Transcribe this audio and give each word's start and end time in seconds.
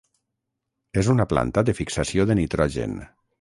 És 1.01 1.09
una 1.15 1.27
planta 1.33 1.65
de 1.67 1.75
fixació 1.81 2.27
de 2.31 2.39
nitrogen. 2.41 2.99